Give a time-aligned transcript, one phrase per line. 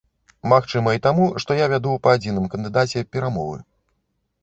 [0.53, 3.57] Магчыма і таму, што я вяду па адзіным кандыдаце перамовы.